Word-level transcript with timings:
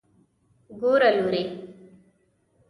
ګوره 0.81 1.09
لورې. 1.17 1.43